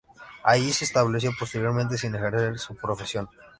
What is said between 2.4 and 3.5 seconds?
su profesión.